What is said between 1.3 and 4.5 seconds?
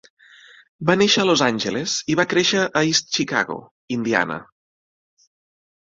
Los Angeles i va créixer a East Chicago, Indiana.